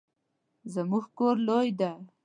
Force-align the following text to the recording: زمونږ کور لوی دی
زمونږ 0.73 1.05
کور 1.17 1.35
لوی 1.47 1.69
دی 1.79 1.91